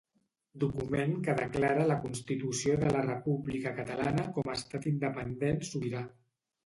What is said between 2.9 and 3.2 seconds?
la